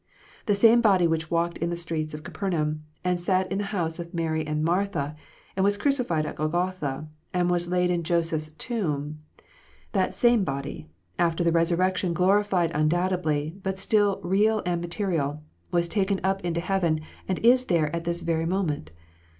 The 0.47 0.55
same 0.55 0.81
body 0.81 1.05
Avhich 1.05 1.29
walked 1.29 1.59
in 1.59 1.69
the 1.69 1.77
streets 1.77 2.15
of 2.15 2.23
Capernaum, 2.23 2.83
and 3.03 3.19
sat 3.19 3.51
in 3.51 3.59
the 3.59 3.65
house 3.65 3.99
of 3.99 4.15
Mary 4.15 4.43
and 4.47 4.63
Martha, 4.63 5.15
and 5.55 5.63
was 5.63 5.77
crucified 5.77 6.25
on 6.25 6.33
Golgotha, 6.33 7.07
and 7.35 7.51
was 7.51 7.67
laid 7.67 7.91
in 7.91 8.01
Joseph 8.01 8.41
s 8.41 8.49
tomb, 8.57 9.19
that 9.91 10.15
same 10.15 10.43
body, 10.43 10.89
after 11.19 11.43
the 11.43 11.51
resurrection 11.51 12.13
glorified 12.13 12.71
undoubtedly, 12.73 13.55
but 13.61 13.77
still 13.77 14.19
real 14.23 14.63
and 14.65 14.81
material, 14.81 15.43
was 15.69 15.87
taken 15.87 16.19
up 16.23 16.43
into 16.43 16.61
heaven, 16.61 17.01
and 17.27 17.37
is 17.45 17.65
there 17.65 17.95
at 17.95 18.03
this 18.03 18.21
very 18.21 18.47
moment. 18.47 18.91